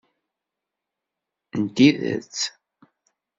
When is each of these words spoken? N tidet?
N 1.61 1.63
tidet? 1.75 2.35